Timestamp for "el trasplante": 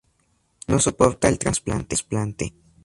1.29-2.53